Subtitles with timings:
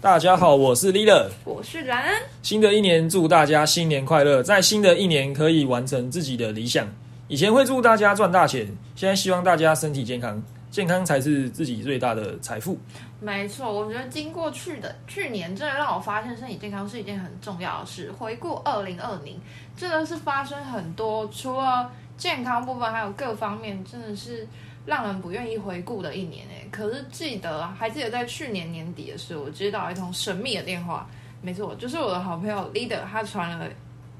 [0.00, 1.26] 大家好，我是 Leader。
[1.44, 4.40] 我是兰恩，新的一年，祝大家新年快乐！
[4.40, 6.86] 在新的一年可以完成自己的理想。
[7.26, 8.64] 以前会祝大家赚大钱，
[8.94, 10.40] 现在希望大家身体健康，
[10.70, 12.78] 健康才是自己最大的财富。
[13.18, 18.12] 没错，我觉得经过去的去年，真的让我发现身体健康是一件很重要的事。
[18.12, 19.36] 回顾二零二零，
[19.76, 24.46] 真的是发生很多，除了健康部分，还有各方面，真的是
[24.88, 26.66] 让人不愿意回顾的一年诶。
[26.70, 31.06] 可是记得还记得在去年年底的时候，我接到一通神秘的电话，
[31.42, 33.68] 没错，就是我的好朋友 Leader，他传了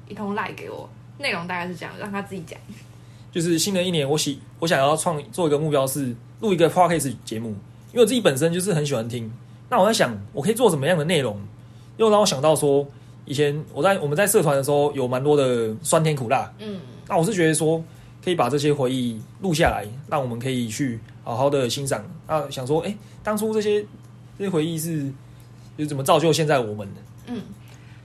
[0.07, 0.87] 一通赖给我，
[1.17, 2.59] 内容大概是这样，让他自己讲。
[3.31, 7.49] 就是新的一年，我喜我想要创做一个目标是录一个 podcast 节目，
[7.91, 9.31] 因为我自己本身就是很喜欢听。
[9.69, 11.39] 那我在想，我可以做什么样的内容？
[11.97, 12.87] 又让我想到说，
[13.25, 17.83] 以前我在我们在社团的时候有蛮多的酸甜苦辣，嗯，那我是觉得说，
[18.23, 22.03] 可以把这些回忆录下来，让我们可以去好好的欣赏。
[22.27, 23.81] 啊，想说，哎、当初这些
[24.37, 25.11] 这些回忆是
[25.77, 27.01] 是怎么造就现在我们的？
[27.27, 27.41] 嗯，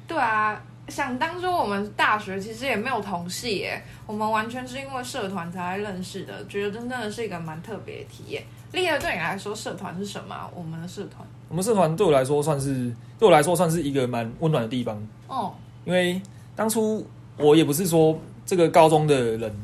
[0.06, 8.42] 对啊，想当初我们大学其实也没有同系耶，我们完全是因为社团才认识的，觉得真的是一个蛮特别的体验。
[8.72, 10.50] 丽儿对你来说，社团是什么啊？
[10.54, 16.20] 我们的社团，我们社团对我来说算是对我来说算是一个蛮温暖的地方，哦，因为
[16.56, 19.54] 当初我也不是说这个高中的人，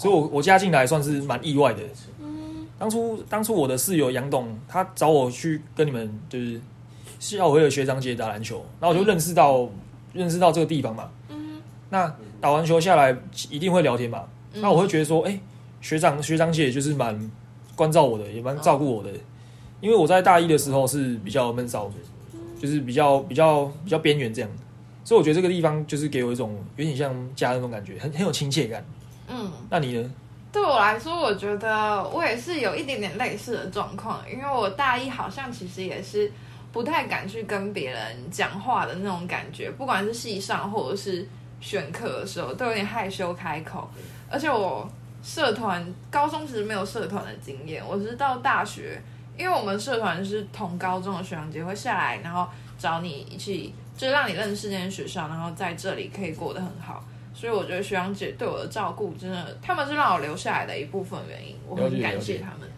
[0.00, 1.80] 所以我我加进来算是蛮意外的。
[2.22, 6.58] 嗯，当初当初我的室友杨董，他找我去跟你们就是
[7.18, 9.68] 校委会的学长姐打篮球，然后我就认识到、
[10.14, 11.10] 认识到这个地方嘛。
[11.28, 13.14] 嗯，那打完球下来
[13.50, 14.62] 一定会聊天嘛，嗯。
[14.62, 15.38] 那我会觉得说，哎、
[15.82, 17.30] 学长学长姐就是蛮
[17.76, 19.10] 关照我的，也蛮照顾我的，
[19.82, 21.92] 因为我在大一的时候是比较闷骚，
[22.58, 24.50] 就是比较比较比较边缘这样，
[25.04, 28.82] 所以我觉得这个地方就是给我一种有点像家的那种感觉，很很有亲切感。
[29.30, 30.10] 嗯，那你呢？
[30.52, 36.30] 对我来说，我觉得我也是有一点点类似的状况，因为我大一好像其实也是
[36.72, 41.24] 不太敢去跟别人讲话的那种感觉，不管是系上或者是
[41.60, 43.88] 选课的时候，都有点害羞开口。
[44.28, 44.90] 而且我
[45.22, 49.00] 社团高中其实没有社团的经验，我是到大学，
[49.38, 57.04] 因为我们社团是同高中的学长姐会下来，然后找你一起，就让你认识这间学校，然后在这里可以过得很好。
[57.32, 62.68] 所以我觉得学长姐对我的照顾，真的，他们是让我留下来的一部分原因，我很感谢他们。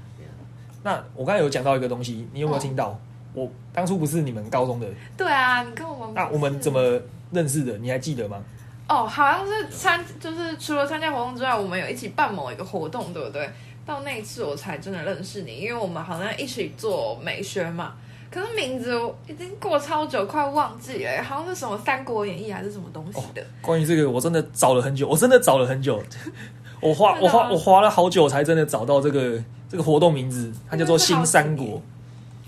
[0.83, 2.99] 那我刚才有讲到一个东西，你有没有听到？
[3.35, 4.87] 我当初不是你们高中的，
[5.17, 7.79] 对啊，你跟我们那我们怎么认识的？
[7.79, 8.43] 你还记得吗？
[8.89, 13.49] 哦，好像是参，就是除了参加活动之外，我们有一起办某一个活动，对不对？
[13.87, 17.95] 到那一次我才真的认识你，因为我们好像一起做美宣嘛。
[18.33, 23.45] 可是名字我已经过超久，快忘记了，好像是什么《三国演义》还是什么东西的。
[23.61, 26.03] 关于这个，我真的找了很久，我真的找了很久，
[26.81, 29.39] 我花我花我花了好久才真的找到这个
[29.69, 31.83] 这个活动名字，它叫做新三国。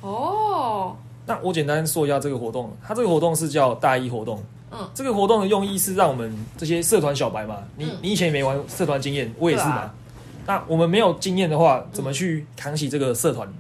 [0.01, 0.97] 哦，
[1.27, 4.43] 那我简单说一下这个活动，它这个活动是叫大一活动。
[4.73, 9.77] 嗯，这个活动的用意是让我们这些社团小白嘛，你、嗯你以前也没玩社团经验，我也是嘛。
[9.77, 9.95] 啊
[10.47, 13.49] 那我们没有经验的话，怎么去扛起这个社团？
[13.49, 13.55] 嗯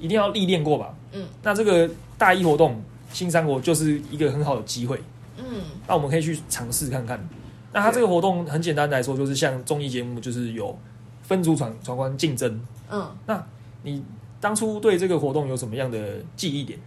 [0.00, 0.94] 一定要历练过吧。
[1.12, 2.82] 嗯，那这个大一活动
[3.12, 5.00] 新三国就是一个很好的机会，
[5.38, 5.44] 嗯
[5.86, 7.28] 那我们可以去尝试看看。
[7.72, 10.76] 那它这个活动很简单来说，就是像综艺节目，就是有
[11.22, 12.60] 分组闯闯关竞争。
[12.90, 13.46] 嗯，那
[13.82, 14.02] 你
[14.40, 15.98] 当初对这个活动有什么样的
[16.36, 16.78] 记忆点？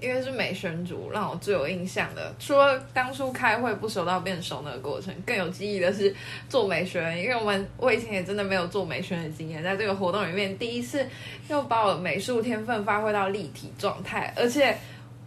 [0.00, 6.14] 因为是美宣组，让我最有印象的，除了当初开会不熟到变熟那个过程，更有记忆的是
[6.48, 7.20] 做美宣。
[7.20, 11.04] 因为我们我以前也真的没有做美宣的经验，在这个活动里面，第一次
[11.48, 14.76] 又把我美术天分发挥到立体状态，而且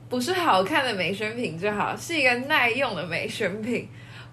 [0.09, 3.87] 不是好看的美宣品就好，是一个耐用的美宣品，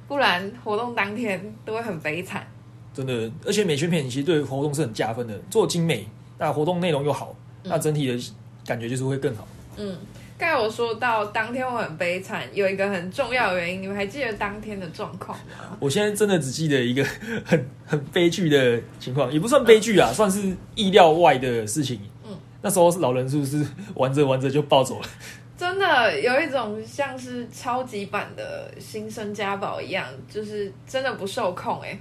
[0.07, 2.47] 不然活动当天都会很悲惨。
[2.95, 6.07] 真的，而且美宣品其实对活动是很加分的，做精美，
[6.39, 7.35] 那活动内容又好，
[7.65, 8.33] 嗯那整体的
[8.67, 9.47] 感觉就是会更好。
[9.77, 9.97] 嗯，
[10.39, 15.77] 刚才我说到当天我很悲惨，有一个很重要的原因，你们还记得当天的状况吗？
[15.81, 17.05] 我现在真的只记得一个
[17.45, 22.01] 很很悲剧的情况，也不算悲剧啊，算是意料外的事情。
[22.25, 22.31] 嗯，
[22.63, 23.67] 那时候老人是不是
[23.97, 25.09] 玩着玩着就暴走了？
[25.59, 31.99] 真的有一种像是超级版的新生家宝一样，就是真的不受控哎、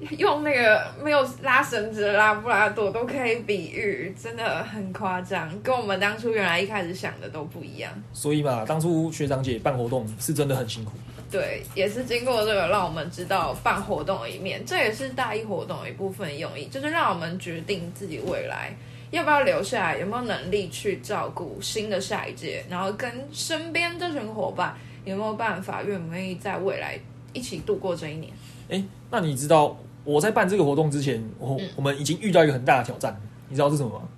[0.18, 7.90] 用那个没有拉绳子的拉布拉多都可以比喻，真的很夸张，跟我们当初原来一开始想的都不一样。
[8.12, 10.92] 所以嘛，当初学长姐办活动是真的很辛苦。
[11.30, 18.72] 对，也是经过这个，让我们知道办活动的一面，这也是大一活动的一部分用意，就是让我们决定自己未来
[19.10, 26.96] 要不要留下来，有没有能力去照顾新的下一届，然后跟身边这群伙伴有没有办法，愿不愿意在未来
[27.32, 28.32] 一起度过这一年。
[28.68, 33.18] 哎，那你知道我在办这个活动之前，我、嗯我们已经遇到一个很大的挑战，
[33.48, 34.08] 你知道是什么吗？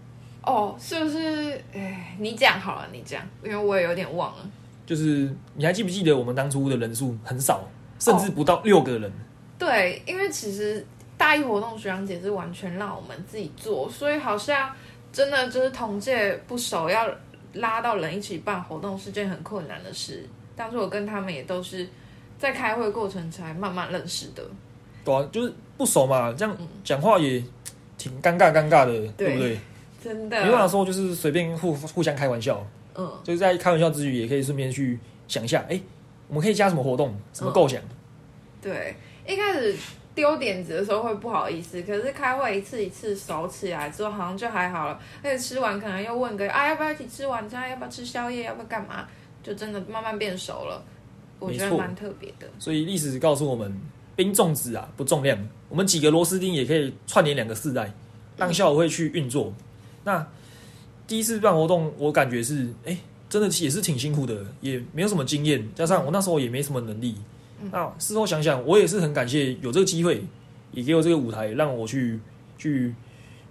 [0.43, 1.61] 哦，是不是？
[1.73, 4.49] 哎，你讲好了，你讲，因为我也有点忘了。
[4.85, 7.65] 就是你还记不记得我们当初的人数很少，
[7.99, 9.11] 甚至不到六个人？
[9.59, 10.87] 对，因为其实
[11.17, 14.71] 大一活动学长姐是完全让我们自己做，所以好像
[15.13, 17.09] 真的就是同届不熟，要
[17.55, 20.29] 拉到人一起办活动是件很困难的事。
[20.55, 21.89] 当初我跟他们也都是
[22.39, 24.45] 在开会过程才慢慢认识的。
[25.07, 26.55] 对啊，就是不熟嘛，这样
[26.85, 27.43] 讲话也
[27.97, 29.59] 挺尴尬尴尬的，对不对？
[30.03, 32.65] 真的没办法说，就是随便互互相开玩笑。
[32.95, 34.99] 嗯，就是在开玩笑之余，也可以顺便去
[35.29, 35.81] 想一下，哎，
[36.29, 37.81] 我们可以加什么活动，什么构想？
[38.61, 39.77] 对，一开始
[40.15, 44.99] 丢点子的时候会不好意思，可是开会一次一次熟起来之后，好像就还好了。
[45.23, 47.69] 而且吃完可能又问个啊，要不要一起吃晚餐？
[47.69, 48.45] 要不要吃宵夜？
[48.45, 49.07] 要不要干嘛？
[49.43, 50.83] 就真的慢慢变熟了。
[51.39, 52.49] 我觉得蛮特别的。
[52.59, 53.79] 所以历史告诉我们，
[54.17, 55.39] 兵重子啊，不重量。
[55.69, 57.93] 我们几个螺丝钉也可以串联两个世代，
[58.37, 59.53] 让校委会去运作。
[60.03, 60.27] 那。
[61.09, 62.99] 第一次办活动，我感觉是，哎，
[63.29, 67.15] 真的也是挺辛苦的，也没有什么经验，加上我那时候也没什么能力。
[67.71, 70.21] 那事后想想，我也是很感谢有这个机会，
[70.73, 72.19] 也给我这个舞台，让我去
[72.59, 72.93] 去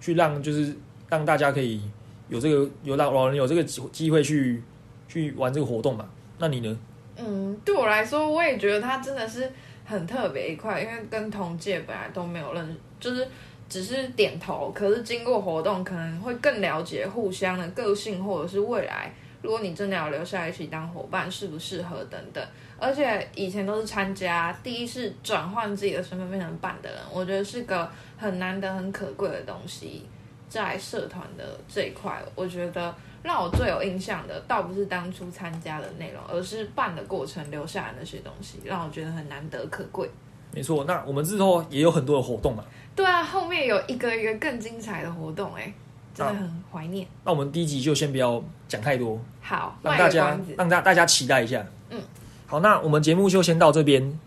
[0.02, 0.76] 去让，就是
[1.08, 1.80] 让大家可以
[2.28, 4.62] 有这个有让老人有这个机机会去
[5.08, 6.06] 去玩这个活动嘛。
[6.38, 6.78] 那你呢？
[7.16, 9.50] 嗯，对我来说，我也觉得它真的是
[9.86, 13.26] 很特别一块，因为跟同届本来都没有认，就是。
[13.68, 19.12] 只是点头，可是经过活动，可能会更了解互相的个性，或者是未来，
[19.42, 22.40] 如果你真的要留下来一起当伙伴，适不适合等等。
[22.78, 30.06] 而且以前都是参加，第一次转换自己的身份变成伴的人，我觉得是个很难得、很可贵的东西。
[30.48, 40.08] 在社团的这一块，我觉得让我最有印象的，倒不是当初参加的内容，而是办的过程留下来那些东西，让我觉得很难得可贵。
[40.52, 42.64] 没错，那我们之后也有很多的活动嘛。
[42.94, 45.72] 对啊，后面有一个一个更精彩的活动，哎，
[46.14, 47.06] 真的很怀念。
[47.24, 51.66] 那我们第一集就先不要讲太多，好，让大家让大大家期待一下。
[51.90, 52.00] 嗯，
[52.46, 54.18] 好，那我们节目就先到这边。